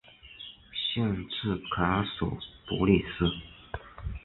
[0.73, 2.27] 县治卡索
[2.67, 3.29] 波利斯。